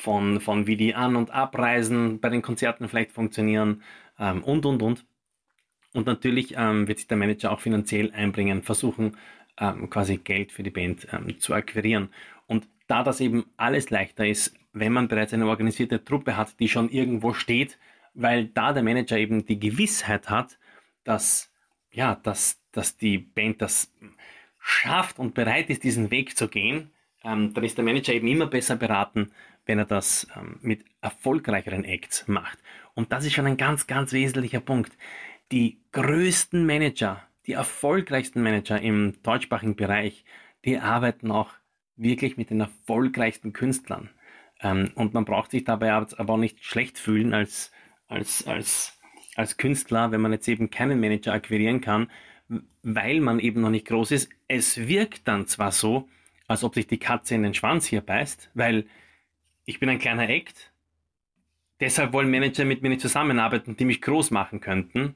von, 0.00 0.40
von 0.40 0.66
wie 0.66 0.76
die 0.76 0.94
An- 0.94 1.16
und 1.16 1.30
Abreisen 1.30 2.20
bei 2.20 2.30
den 2.30 2.42
Konzerten 2.42 2.88
vielleicht 2.88 3.12
funktionieren 3.12 3.82
ähm, 4.18 4.42
und, 4.42 4.64
und, 4.64 4.82
und. 4.82 5.04
Und 5.92 6.06
natürlich 6.06 6.54
ähm, 6.56 6.88
wird 6.88 6.98
sich 6.98 7.08
der 7.08 7.16
Manager 7.16 7.52
auch 7.52 7.60
finanziell 7.60 8.12
einbringen, 8.12 8.62
versuchen, 8.62 9.16
ähm, 9.58 9.90
quasi 9.90 10.16
Geld 10.16 10.52
für 10.52 10.62
die 10.62 10.70
Band 10.70 11.06
ähm, 11.12 11.38
zu 11.38 11.52
akquirieren. 11.52 12.08
Und 12.46 12.68
da 12.86 13.02
das 13.02 13.20
eben 13.20 13.44
alles 13.56 13.90
leichter 13.90 14.26
ist, 14.26 14.54
wenn 14.72 14.92
man 14.92 15.08
bereits 15.08 15.34
eine 15.34 15.46
organisierte 15.46 16.02
Truppe 16.02 16.36
hat, 16.36 16.58
die 16.60 16.68
schon 16.68 16.88
irgendwo 16.88 17.34
steht, 17.34 17.78
weil 18.14 18.46
da 18.46 18.72
der 18.72 18.82
Manager 18.82 19.18
eben 19.18 19.44
die 19.44 19.58
Gewissheit 19.58 20.30
hat, 20.30 20.58
dass, 21.04 21.52
ja, 21.92 22.14
dass, 22.14 22.62
dass 22.72 22.96
die 22.96 23.18
Band 23.18 23.60
das 23.60 23.92
schafft 24.58 25.18
und 25.18 25.34
bereit 25.34 25.70
ist, 25.70 25.84
diesen 25.84 26.10
Weg 26.10 26.36
zu 26.36 26.48
gehen, 26.48 26.90
ähm, 27.24 27.52
dann 27.52 27.64
ist 27.64 27.76
der 27.76 27.84
Manager 27.84 28.14
eben 28.14 28.28
immer 28.28 28.46
besser 28.46 28.76
beraten, 28.76 29.32
wenn 29.70 29.78
er 29.78 29.84
das 29.84 30.26
ähm, 30.36 30.58
mit 30.62 30.84
erfolgreicheren 31.00 31.84
Acts 31.84 32.26
macht. 32.26 32.58
Und 32.94 33.12
das 33.12 33.24
ist 33.24 33.34
schon 33.34 33.46
ein 33.46 33.56
ganz, 33.56 33.86
ganz 33.86 34.12
wesentlicher 34.12 34.58
Punkt. 34.58 34.90
Die 35.52 35.78
größten 35.92 36.66
Manager, 36.66 37.22
die 37.46 37.52
erfolgreichsten 37.52 38.42
Manager 38.42 38.80
im 38.80 39.22
deutschsprachigen 39.22 39.76
Bereich, 39.76 40.24
die 40.64 40.78
arbeiten 40.78 41.30
auch 41.30 41.52
wirklich 41.94 42.36
mit 42.36 42.50
den 42.50 42.58
erfolgreichsten 42.58 43.52
Künstlern. 43.52 44.10
Ähm, 44.60 44.90
und 44.96 45.14
man 45.14 45.24
braucht 45.24 45.52
sich 45.52 45.62
dabei 45.62 45.92
aber 45.92 46.32
auch 46.32 46.36
nicht 46.36 46.64
schlecht 46.64 46.98
fühlen 46.98 47.32
als, 47.32 47.70
als, 48.08 48.44
als, 48.48 48.98
als 49.36 49.56
Künstler, 49.56 50.10
wenn 50.10 50.20
man 50.20 50.32
jetzt 50.32 50.48
eben 50.48 50.70
keinen 50.70 50.98
Manager 50.98 51.32
akquirieren 51.32 51.80
kann, 51.80 52.10
weil 52.82 53.20
man 53.20 53.38
eben 53.38 53.60
noch 53.60 53.70
nicht 53.70 53.86
groß 53.86 54.10
ist. 54.10 54.30
Es 54.48 54.88
wirkt 54.88 55.28
dann 55.28 55.46
zwar 55.46 55.70
so, 55.70 56.08
als 56.48 56.64
ob 56.64 56.74
sich 56.74 56.88
die 56.88 56.98
Katze 56.98 57.36
in 57.36 57.44
den 57.44 57.54
Schwanz 57.54 57.86
hier 57.86 58.00
beißt, 58.00 58.50
weil 58.54 58.86
ich 59.70 59.78
bin 59.78 59.88
ein 59.88 60.00
kleiner 60.00 60.28
Act, 60.28 60.72
deshalb 61.78 62.12
wollen 62.12 62.30
Manager 62.30 62.64
mit 62.64 62.82
mir 62.82 62.88
nicht 62.88 63.00
zusammenarbeiten, 63.00 63.76
die 63.76 63.84
mich 63.84 64.02
groß 64.02 64.32
machen 64.32 64.60
könnten. 64.60 65.14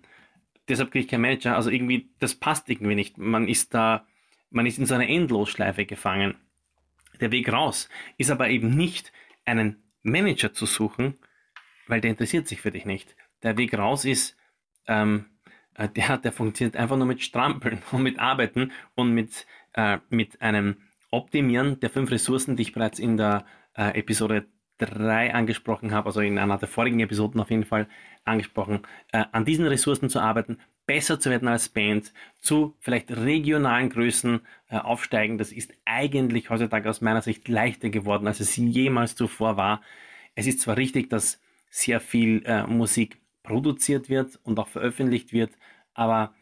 Deshalb 0.69 0.93
kriege 0.93 1.05
ich 1.05 1.11
keinen 1.11 1.23
Manager. 1.23 1.57
Also 1.57 1.71
irgendwie, 1.71 2.09
das 2.21 2.37
passt 2.37 2.71
irgendwie 2.71 2.95
nicht. 2.95 3.19
Man 3.19 3.49
ist 3.49 3.75
da, 3.75 4.07
man 4.51 4.65
ist 4.65 4.79
in 4.79 4.87
so 4.87 4.95
einer 4.95 5.09
Endlosschleife 5.09 5.87
gefangen. 5.87 6.37
Der 7.21 7.33
Weg 7.33 7.53
raus 7.53 7.89
ist 8.17 8.31
aber 8.31 8.49
eben 8.49 8.77
nicht, 8.77 9.13
einen 9.45 9.83
Manager 10.03 10.53
zu 10.53 10.67
suchen, 10.67 11.19
weil 11.89 12.01
der 12.01 12.11
interessiert 12.11 12.47
sich 12.47 12.61
für 12.61 12.71
dich 12.71 12.87
nicht. 12.87 13.17
Der 13.43 13.59
Weg 13.59 13.77
raus 13.77 14.05
ist, 14.05 14.37
ähm, 14.87 15.27
äh, 15.75 15.89
der, 15.89 16.19
der 16.19 16.33
funktioniert 16.33 16.77
einfach 16.77 16.97
nur 16.97 17.07
mit 17.07 17.23
Strampeln 17.23 17.83
und 17.91 18.05
mit 18.05 18.21
Arbeiten 18.21 18.71
und 18.95 19.13
mit, 19.13 19.47
äh, 19.73 19.99
mit 20.11 20.41
einem 20.41 20.77
Optimieren 21.11 21.81
der 21.81 21.91
fünf 21.91 22.13
Ressourcen, 22.13 22.57
die 22.57 22.63
ich 22.63 22.73
bereits 22.73 23.01
in 23.01 23.17
der 23.17 23.45
äh, 23.77 23.99
Episode 23.99 24.47
3 24.79 25.35
angesprochen 25.35 25.93
habe, 25.93 26.07
also 26.07 26.21
in 26.21 26.39
einer 26.39 26.59
der 26.59 26.69
vorigen 26.69 27.01
Episoden 27.01 27.41
auf 27.41 27.51
jeden 27.51 27.65
Fall 27.65 27.89
angesprochen, 28.25 28.81
äh, 29.13 29.25
an 29.33 29.45
diesen 29.45 29.67
Ressourcen 29.67 30.09
zu 30.09 30.21
arbeiten, 30.21 30.59
besser 30.87 31.21
zu 31.21 31.31
werden 31.31 31.49
als 31.49 31.69
Band, 31.69 32.13
zu 32.41 32.77
vielleicht 32.81 33.11
regionalen 33.11 33.91
Größen 33.91 34.41
äh, 34.69 34.77
aufsteigen. 34.77 35.39
Das 35.39 35.53
ist 35.53 35.73
eigentlich 35.85 36.51
heutzutage 36.51 36.91
aus 36.91 37.01
meiner 37.01 37.23
Sicht 37.23 37.49
leichter 37.49 37.89
geworden, 37.89 38.27
als 38.27 38.41
es 38.41 38.57
jemals 38.57 39.15
zuvor 39.15 39.57
war. 39.57 39.83
Es 40.35 40.47
ist 40.47 40.61
zwar 40.61 40.77
richtig, 40.77 41.09
dass 41.11 41.41
sehr 41.71 42.01
viel 42.01 42.43
äh, 42.45 42.67
Musik 42.67 43.21
produziert 43.43 44.09
wird 44.09 44.39
und 44.43 44.59
auch 44.59 44.69
veröffentlicht 44.69 45.33
wird, 45.33 45.53
aber 45.93 46.35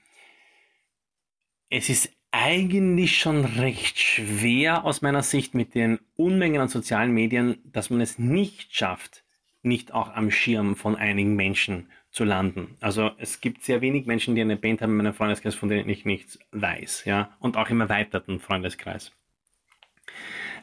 es 1.69 1.89
ist 1.89 2.12
eigentlich 2.33 3.19
schon 3.19 3.45
recht 3.45 3.99
schwer 3.99 4.85
aus 4.85 5.03
meiner 5.03 5.23
Sicht 5.23 5.55
mit 5.55 5.75
den 5.75 6.01
Unmengen 6.17 6.61
an 6.61 6.69
sozialen 6.69 7.12
Medien, 7.12 7.59
dass 7.65 7.91
man 7.91 8.01
es 8.01 8.19
nicht 8.19 8.75
schafft, 8.75 9.23
nicht 9.62 9.93
auch 9.93 10.15
am 10.15 10.31
Schirm 10.31 10.75
von 10.75 10.97
einigen 10.97 11.37
Menschen 11.37 11.89
zu 12.11 12.25
landen. 12.25 12.77
Also 12.81 13.11
es 13.19 13.41
gibt 13.41 13.62
sehr 13.62 13.81
wenig 13.81 14.07
Menschen, 14.07 14.35
die 14.35 14.41
eine 14.41 14.57
Band 14.57 14.83
haben 14.83 14.91
in 14.91 14.97
meinem 14.97 15.15
Freundeskreis, 15.15 15.55
von 15.55 15.69
denen 15.69 15.89
ich 15.89 16.05
nichts 16.05 16.39
weiß, 16.51 17.05
ja, 17.05 17.37
und 17.39 17.57
auch 17.57 17.69
im 17.71 17.81
erweiterten 17.81 18.41
Freundeskreis. 18.41 19.12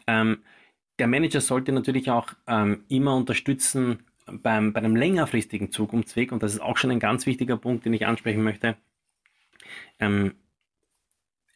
Ähm, 0.08 0.44
der 0.98 1.08
Manager 1.08 1.40
sollte 1.40 1.72
natürlich 1.72 2.10
auch 2.10 2.34
ähm, 2.48 2.84
immer 2.90 3.16
unterstützen 3.16 4.00
beim, 4.26 4.74
bei 4.74 4.80
einem 4.80 4.96
längerfristigen 4.96 5.72
Zukunftsweg, 5.72 6.32
und 6.32 6.44
das 6.44 6.54
ist 6.54 6.62
auch 6.62 6.78
schon 6.78 6.92
ein 6.92 7.00
ganz 7.00 7.26
wichtiger 7.26 7.58
Punkt, 7.58 7.86
den 7.86 7.94
ich 7.94 8.06
ansprechen 8.06 8.44
möchte. 8.44 8.76
Ähm, 10.00 10.34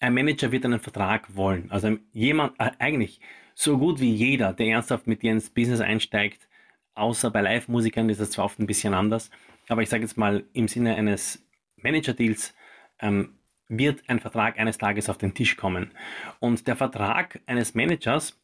ein 0.04 0.14
Manager 0.14 0.52
wird 0.52 0.66
einen 0.66 0.82
Vertrag 0.82 1.34
wollen. 1.36 1.72
Also 1.72 1.98
jemand, 2.12 2.60
äh, 2.60 2.72
eigentlich 2.78 3.22
so 3.56 3.78
gut 3.78 4.02
wie 4.02 4.14
jeder, 4.14 4.52
der 4.52 4.68
ernsthaft 4.68 5.08
mit 5.08 5.22
dir 5.22 5.32
ins 5.32 5.50
Business 5.50 5.80
einsteigt, 5.80 6.50
außer 6.94 7.32
bei 7.32 7.42
Live-Musikern 7.42 8.10
ist 8.10 8.20
das 8.20 8.32
zwar 8.32 8.46
oft 8.46 8.60
ein 8.60 8.68
bisschen 8.68 8.94
anders, 8.94 9.32
aber 9.70 9.82
ich 9.82 9.90
sage 9.90 10.04
jetzt 10.04 10.18
mal 10.18 10.44
im 10.52 10.68
Sinne 10.68 10.96
eines 10.96 11.48
Manager-Deals 11.78 12.54
ähm, 13.00 13.36
wird 13.70 14.04
ein 14.08 14.20
Vertrag 14.20 14.60
eines 14.60 14.78
Tages 14.78 15.10
auf 15.10 15.18
den 15.18 15.34
Tisch 15.34 15.56
kommen. 15.56 15.92
Und 16.40 16.68
der 16.68 16.76
Vertrag 16.76 17.40
eines 17.46 17.74
Managers, 17.74 18.38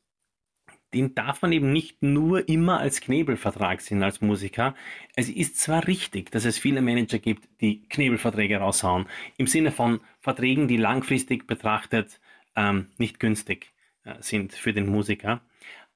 den 0.94 1.13
darf 1.13 1.42
man 1.42 1.51
eben 1.51 1.72
nicht 1.72 2.01
nur 2.01 2.48
immer 2.48 2.80
als 2.80 3.01
Knebelvertrag 3.01 3.82
sehen 3.82 4.01
als 4.01 4.22
Musiker. 4.22 4.75
Es 5.16 5.30
ist 5.30 5.60
zwar 5.60 5.86
richtig, 5.88 6.32
dass 6.32 6.46
es 6.46 6.58
viele 6.58 6.82
Manager 6.82 7.20
gibt, 7.20 7.48
die 7.62 7.82
Knebelverträge 7.89 8.58
raushauen, 8.58 9.08
im 9.38 9.46
Sinne 9.46 9.72
von 9.72 10.00
Verträgen, 10.30 10.68
die 10.68 10.78
langfristig 10.78 11.48
betrachtet 11.48 12.22
ähm, 12.56 12.92
nicht 12.98 13.20
günstig 13.20 13.74
äh, 14.04 14.14
sind 14.20 14.54
für 14.54 14.74
den 14.74 14.88
Musiker, 14.88 15.42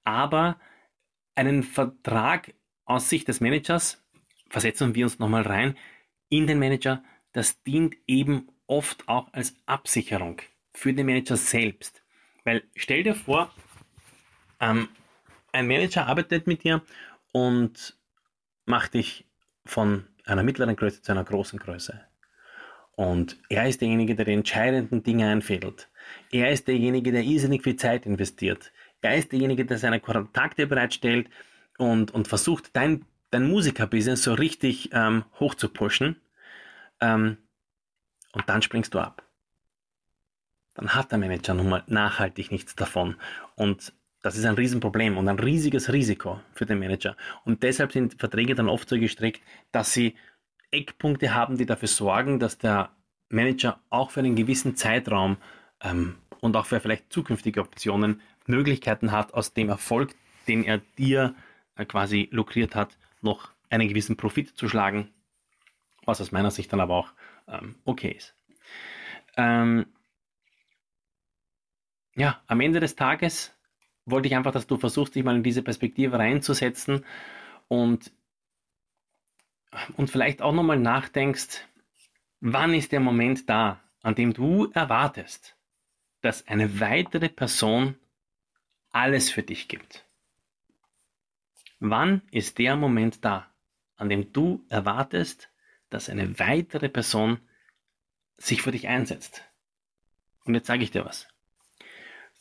aber 0.04 0.60
einen 1.36 1.62
Vertrag 1.62 2.56
aus 2.86 3.10
Sicht 3.10 3.28
des 3.28 3.42
Managers 3.42 4.04
versetzen 4.50 4.96
wir 4.96 5.06
uns 5.06 5.20
nochmal 5.20 5.44
rein 5.44 5.78
in 6.30 6.48
den 6.48 6.58
Manager. 6.58 7.04
Das 7.32 7.62
dient 7.62 7.96
eben 8.08 8.48
oft 8.66 9.08
auch 9.08 9.32
als 9.34 9.56
Absicherung 9.68 10.42
für 10.74 10.94
den 10.94 11.06
Manager 11.06 11.38
selbst. 11.38 12.04
Weil 12.44 12.64
stell 12.76 13.04
dir 13.04 13.14
vor, 13.14 13.54
ähm, 14.60 14.90
ein 15.52 15.68
Manager 15.68 16.08
arbeitet 16.08 16.48
mit 16.48 16.64
dir 16.64 16.82
und 17.32 18.00
macht 18.66 18.96
dich 18.96 19.26
von 19.64 20.08
einer 20.26 20.42
mittleren 20.42 20.76
Größe 20.76 21.04
zu 21.04 21.12
einer 21.12 21.24
großen 21.24 21.60
Größe. 21.60 22.04
Und 22.96 23.38
er 23.50 23.68
ist 23.68 23.82
derjenige, 23.82 24.16
der 24.16 24.26
die 24.26 24.34
entscheidenden 24.34 25.04
Dinge 25.04 25.28
einfädelt. 25.28 25.90
Er 26.32 26.52
ist 26.52 26.68
derjenige, 26.68 27.12
der 27.12 27.24
irrsinnig 27.24 27.64
viel 27.64 27.76
Zeit 27.76 28.06
investiert. 28.06 28.72
Er 29.02 29.18
ist 29.18 29.32
derjenige, 29.32 29.66
der 29.66 29.78
seine 29.78 30.00
Kontakte 30.00 30.68
bereitstellt 30.68 31.30
und, 31.78 32.12
und 32.12 32.28
versucht, 32.28 32.76
dein 32.76 33.06
dein 33.34 33.50
Musiker-Business 33.50 34.24
so 34.24 34.34
richtig 34.34 34.90
ähm, 34.94 35.26
hoch 35.40 35.56
zu 35.56 35.70
pushen 35.70 36.22
ähm, 37.02 37.38
und 38.32 38.48
dann 38.48 38.62
springst 38.62 38.94
du 38.94 39.00
ab. 39.00 39.24
Dann 40.76 40.96
hat 40.96 41.12
der 41.12 41.20
Manager 41.20 41.54
nun 41.54 41.70
mal 41.70 41.84
nachhaltig 41.88 42.52
nichts 42.52 42.76
davon. 42.76 43.16
Und 43.56 43.94
das 44.22 44.38
ist 44.38 44.46
ein 44.46 44.56
Riesenproblem 44.56 45.18
und 45.18 45.28
ein 45.28 45.40
riesiges 45.40 45.92
Risiko 45.92 46.40
für 46.54 46.66
den 46.66 46.80
Manager. 46.80 47.16
Und 47.44 47.62
deshalb 47.62 47.92
sind 47.92 48.20
Verträge 48.20 48.56
dann 48.56 48.70
oft 48.70 48.88
so 48.88 48.98
gestrickt, 48.98 49.42
dass 49.72 49.94
sie 49.94 50.16
Eckpunkte 50.74 51.34
haben, 51.34 51.58
die 51.58 51.66
dafür 51.66 51.88
sorgen, 51.88 52.40
dass 52.40 52.58
der 52.58 52.92
Manager 53.30 53.80
auch 53.90 54.12
für 54.12 54.20
einen 54.20 54.36
gewissen 54.36 54.76
Zeitraum 54.76 55.38
ähm, 55.82 56.16
und 56.42 56.56
auch 56.56 56.66
für 56.66 56.80
vielleicht 56.80 57.12
zukünftige 57.12 57.62
Optionen 57.62 58.22
Möglichkeiten 58.46 59.12
hat, 59.12 59.34
aus 59.34 59.54
dem 59.54 59.70
Erfolg, 59.70 60.16
den 60.48 60.64
er 60.64 60.80
dir 60.98 61.36
äh, 61.76 61.86
quasi 61.86 62.28
lukriert 62.32 62.76
hat, 62.76 62.98
noch 63.22 63.52
einen 63.70 63.88
gewissen 63.88 64.18
Profit 64.18 64.50
zu 64.58 64.68
schlagen, 64.68 65.10
was 66.06 66.22
aus 66.22 66.32
meiner 66.32 66.52
Sicht 66.52 66.72
dann 66.74 66.82
aber 66.82 66.96
auch 66.96 67.14
ähm, 67.48 67.76
okay 67.86 68.12
ist. 68.12 68.36
Ähm, 69.38 69.86
ja, 72.16 72.42
am 72.48 72.60
Ende 72.60 72.80
des 72.80 72.96
Tages 72.96 73.56
wollte 74.06 74.28
ich 74.28 74.36
einfach, 74.36 74.52
dass 74.52 74.68
du 74.68 74.78
versuchst, 74.78 75.16
dich 75.16 75.24
mal 75.24 75.36
in 75.36 75.44
diese 75.44 75.64
Perspektive 75.64 76.20
reinzusetzen 76.20 77.06
und, 77.68 78.12
und 79.98 80.10
vielleicht 80.10 80.42
auch 80.42 80.54
nochmal 80.54 80.80
nachdenkst, 80.80 81.68
wann 82.40 82.74
ist 82.74 82.92
der 82.92 83.00
Moment 83.00 83.50
da, 83.50 83.82
an 84.02 84.16
dem 84.16 84.34
du 84.34 84.70
erwartest, 84.74 85.56
dass 86.22 86.48
eine 86.48 86.80
weitere 86.80 87.30
Person 87.30 87.96
alles 88.92 89.32
für 89.32 89.44
dich 89.44 89.68
gibt. 89.68 90.06
Wann 91.80 92.22
ist 92.32 92.60
der 92.60 92.76
Moment 92.76 93.26
da, 93.26 93.52
an 93.98 94.10
dem 94.10 94.32
du 94.32 94.66
erwartest, 94.70 95.50
dass 95.90 96.10
eine 96.10 96.40
weitere 96.40 96.90
Person 96.90 97.40
sich 98.38 98.62
für 98.62 98.72
dich 98.72 98.88
einsetzt? 98.88 99.44
Und 100.46 100.56
jetzt 100.56 100.68
sage 100.68 100.84
ich 100.84 100.92
dir 100.92 101.06
was. 101.06 101.28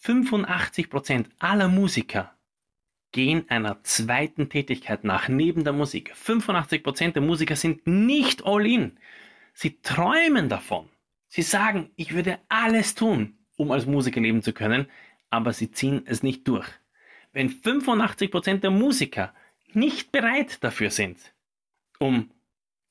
85% 0.03 1.27
aller 1.39 1.69
Musiker 1.69 2.37
gehen 3.13 3.45
einer 3.49 3.83
zweiten 3.85 4.49
Tätigkeit 4.49 5.05
nach, 5.05 5.29
neben 5.29 5.65
der 5.65 5.73
Musik. 5.73 6.15
85% 6.15 7.13
der 7.13 7.23
Musiker 7.23 7.57
sind 7.57 7.87
nicht 7.87 8.45
all 8.45 8.67
in. 8.67 8.99
Sie 9.55 9.79
träumen 9.83 10.49
davon. 10.49 10.89
Sie 11.29 11.43
sagen, 11.43 11.91
ich 11.97 12.15
würde 12.15 12.39
alles 12.49 12.95
tun, 12.95 13.39
um 13.57 13.71
als 13.71 13.87
Musiker 13.87 14.21
leben 14.21 14.43
zu 14.43 14.53
können, 14.53 14.87
aber 15.31 15.53
sie 15.53 15.71
ziehen 15.71 16.03
es 16.07 16.23
nicht 16.23 16.49
durch 16.49 16.69
wenn 17.33 17.51
85% 17.51 18.59
der 18.59 18.71
Musiker 18.71 19.35
nicht 19.73 20.13
bereit 20.13 20.63
dafür 20.63 20.91
sind, 20.91 21.19
um 21.99 22.31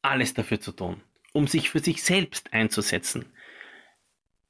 alles 0.02 0.34
dafür 0.34 0.60
zu 0.60 0.72
tun, 0.72 1.02
um 1.32 1.48
sich 1.48 1.70
für 1.70 1.80
sich 1.80 2.04
selbst 2.04 2.54
einzusetzen. 2.54 3.26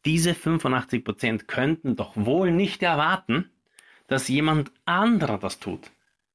Diese 0.06 0.32
85% 0.32 1.46
könnten 1.46 1.96
doch 1.96 2.16
wohl 2.16 2.52
nicht 2.52 2.82
erwarten, 2.82 3.52
dass 4.12 4.28
jemand 4.28 4.74
anderer 4.84 5.38
das 5.38 5.60
tut, 5.60 5.90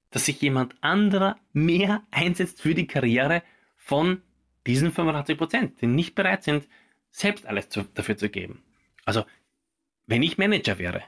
dass 0.09 0.25
sich 0.25 0.41
jemand 0.41 0.75
anderer 0.81 1.39
mehr 1.53 2.03
einsetzt 2.11 2.63
für 2.63 2.75
die 2.75 2.87
Karriere 2.87 3.43
von 3.77 4.23
diesen 4.67 4.93
85 4.93 5.37
Prozent, 5.37 5.83
die 5.83 5.87
nicht 5.87 6.15
bereit 6.15 6.43
sind, 6.43 6.67
selbst 7.11 7.45
alles 7.45 7.69
zu, 7.69 7.83
dafür 7.83 8.17
zu 8.17 8.31
geben. 8.31 8.63
Also, 9.05 9.27
wenn 10.07 10.23
ich 10.23 10.39
Manager 10.39 10.79
wäre 10.79 11.03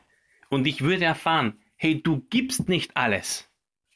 und 0.50 0.66
ich 0.66 0.82
würde 0.82 1.06
erfahren, 1.06 1.58
hey, 1.75 2.02
du 2.02 2.20
gibst 2.28 2.68
nicht 2.68 2.94
alles 2.98 3.50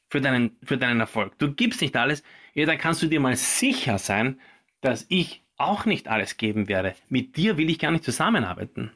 für 0.08 0.22
deinen, 0.22 0.56
für 0.62 0.78
deinen 0.78 1.00
Erfolg, 1.00 1.38
du 1.38 1.52
gibst 1.52 1.82
nicht 1.82 1.94
alles, 1.94 2.22
ja, 2.54 2.64
dann 2.64 2.78
kannst 2.78 3.02
du 3.02 3.06
dir 3.06 3.20
mal 3.20 3.36
sicher 3.36 3.98
sein, 3.98 4.40
dass 4.80 5.04
ich 5.10 5.42
auch 5.58 5.84
nicht 5.84 6.08
alles 6.08 6.38
geben 6.38 6.68
werde. 6.68 6.94
Mit 7.10 7.36
dir 7.36 7.58
will 7.58 7.68
ich 7.68 7.78
gar 7.78 7.90
nicht 7.90 8.04
zusammenarbeiten. 8.04 8.92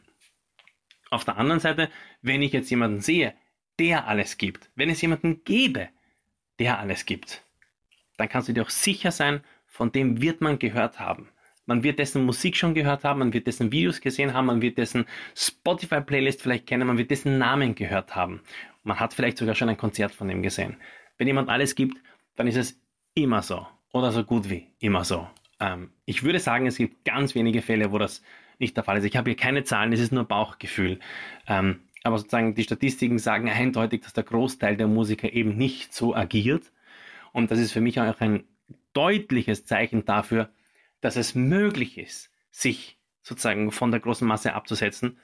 Auf 1.11 1.27
der 1.27 1.37
anderen 1.37 1.61
Seite, 1.61 1.91
wenn 2.23 2.41
ich 2.41 2.53
jetzt 2.53 2.71
jemanden 2.71 3.03
sehe, 3.03 3.35
der 3.79 4.07
alles 4.07 4.39
gibt, 4.39 4.71
wenn 4.75 4.91
es 4.91 5.01
jemanden 5.01 5.45
gäbe, 5.45 5.89
der 6.59 6.79
alles 6.79 7.05
gibt, 7.07 7.43
dann 8.17 8.29
kannst 8.29 8.49
du 8.49 8.53
dir 8.53 8.63
auch 8.63 8.71
sicher 8.71 9.11
sein, 9.11 9.43
von 9.67 9.93
dem 9.93 10.23
wird 10.23 10.41
man 10.41 10.59
gehört 10.59 10.99
haben. 10.99 11.29
Man 11.67 11.83
wird 11.83 11.99
dessen 11.99 12.25
Musik 12.25 12.57
schon 12.57 12.75
gehört 12.75 13.05
haben, 13.05 13.19
man 13.19 13.33
wird 13.33 13.47
dessen 13.47 13.73
Videos 13.73 14.01
gesehen 14.01 14.33
haben, 14.33 14.47
man 14.47 14.63
wird 14.63 14.79
dessen 14.79 15.05
Spotify-Playlist 15.35 16.41
vielleicht 16.41 16.67
kennen, 16.67 16.87
man 16.87 16.97
wird 16.97 17.11
dessen 17.11 17.39
Namen 17.39 17.75
gehört 17.75 18.15
haben. 18.15 18.41
Man 18.85 19.01
hat 19.01 19.13
vielleicht 19.13 19.37
sogar 19.37 19.57
schon 19.57 19.69
ein 19.69 19.77
Konzert 19.77 20.13
von 20.13 20.31
ihm 20.31 20.43
gesehen. 20.43 20.77
Wenn 21.19 21.27
jemand 21.27 21.49
alles 21.49 21.75
gibt, 21.75 21.99
dann 22.37 22.47
ist 22.47 22.57
es 22.57 22.81
immer 23.15 23.43
so. 23.43 23.67
Oder 23.93 24.13
so 24.13 24.23
gut 24.23 24.49
wie 24.49 24.69
immer 24.79 25.05
so. 25.05 25.27
Ähm, 25.59 25.91
ich 26.05 26.23
würde 26.23 26.39
sagen, 26.39 26.67
es 26.67 26.77
gibt 26.77 27.05
ganz 27.05 27.35
wenige 27.35 27.63
Fälle, 27.63 27.91
wo 27.91 27.99
das 27.99 28.23
nicht 28.59 28.77
der 28.77 28.85
Fall 28.85 28.99
ist. 28.99 29.05
Ich 29.05 29.17
habe 29.17 29.31
hier 29.31 29.37
keine 29.37 29.65
Zahlen, 29.65 29.93
es 29.93 30.01
ist 30.01 30.13
nur 30.13 30.25
Bauchgefühl. 30.25 31.01
Ähm, 31.49 31.81
aber 32.07 32.19
sozusagen 32.19 32.55
die 32.55 32.63
Statistiken 32.63 33.19
sagen 33.19 33.51
eindeutig, 33.51 34.03
dass 34.03 34.13
der 34.13 34.23
Großteil 34.23 34.77
der 34.77 34.87
Musiker 34.87 35.33
eben 35.33 35.57
nicht 35.57 35.93
so 35.93 36.15
agiert. 36.15 36.73
Und 37.33 37.51
das 37.51 37.59
ist 37.59 37.73
für 37.73 37.81
mich 37.81 38.01
auch 38.01 38.21
ein 38.21 38.45
deutliches 38.93 39.65
Zeichen 39.67 40.05
dafür, 40.05 40.49
dass 41.01 41.17
es 41.17 41.35
möglich 41.35 41.99
ist, 41.99 42.31
sich 42.53 42.97
sozusagen 43.23 43.73
von 43.73 43.91
der 43.91 43.99
großen 43.99 44.27
Masse 44.27 44.55
abzusetzen, 44.55 45.19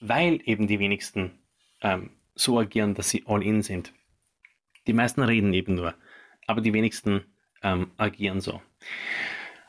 weil 0.00 0.40
eben 0.44 0.66
die 0.66 0.78
wenigsten 0.78 1.32
ähm, 1.80 2.10
so 2.34 2.58
agieren, 2.58 2.92
dass 2.92 3.08
sie 3.08 3.24
all 3.26 3.42
in 3.42 3.62
sind. 3.62 3.94
Die 4.86 4.92
meisten 4.92 5.22
reden 5.22 5.54
eben 5.54 5.74
nur, 5.74 5.94
aber 6.46 6.60
die 6.60 6.74
wenigsten 6.74 7.24
ähm, 7.62 7.90
agieren 7.96 8.42
so. 8.42 8.60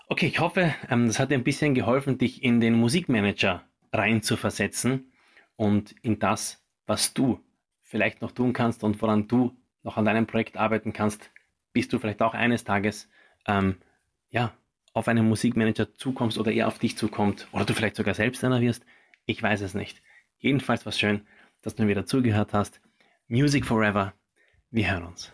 Okay, 0.10 0.28
ich 0.28 0.40
hoffe, 0.40 0.76
ähm, 0.90 1.08
das 1.08 1.20
hat 1.20 1.32
dir 1.32 1.36
ein 1.36 1.44
bisschen 1.46 1.74
geholfen, 1.74 2.18
dich 2.18 2.44
in 2.44 2.60
den 2.60 2.74
Musikmanager 2.74 3.64
reinzuversetzen 3.94 5.09
und 5.60 5.94
in 6.04 6.20
das, 6.20 6.64
was 6.88 7.14
du 7.14 7.44
vielleicht 7.82 8.22
noch 8.22 8.32
tun 8.32 8.54
kannst 8.54 8.82
und 8.86 9.02
woran 9.02 9.28
du 9.28 9.58
noch 9.84 9.98
an 9.98 10.06
deinem 10.06 10.26
Projekt 10.26 10.56
arbeiten 10.56 10.94
kannst, 10.94 11.32
bis 11.74 11.90
du 11.90 12.00
vielleicht 12.00 12.22
auch 12.22 12.34
eines 12.34 12.64
Tages 12.64 13.10
ähm, 13.46 13.76
ja, 14.30 14.54
auf 14.94 15.10
einen 15.10 15.28
Musikmanager 15.28 15.94
zukommst 15.96 16.38
oder 16.38 16.54
er 16.54 16.68
auf 16.68 16.80
dich 16.80 16.98
zukommt 16.98 17.50
oder 17.52 17.66
du 17.66 17.74
vielleicht 17.74 17.98
sogar 17.98 18.14
selbst 18.14 18.42
einer 18.46 18.62
wirst. 18.62 18.86
Ich 19.26 19.44
weiß 19.44 19.60
es 19.60 19.74
nicht. 19.74 20.02
Jedenfalls 20.38 20.86
war 20.86 20.92
es 20.92 21.00
schön, 21.00 21.28
dass 21.62 21.76
du 21.76 21.84
mir 21.84 21.90
wieder 21.90 22.06
zugehört 22.06 22.54
hast. 22.54 22.80
Music 23.28 23.66
Forever. 23.66 24.14
Wir 24.72 24.90
hören 24.90 25.04
uns. 25.04 25.34